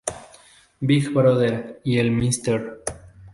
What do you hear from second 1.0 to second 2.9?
Brother" y el "Mr.